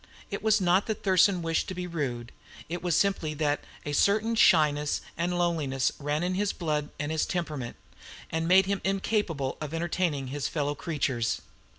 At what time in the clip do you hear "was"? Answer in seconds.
0.41-0.59, 2.81-2.95